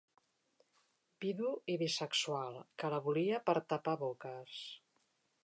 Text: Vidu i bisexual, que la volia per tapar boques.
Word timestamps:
Vidu 1.25 1.51
i 1.73 1.75
bisexual, 1.81 2.59
que 2.81 2.91
la 2.95 3.01
volia 3.11 3.43
per 3.51 3.57
tapar 3.75 3.97
boques. 4.07 4.59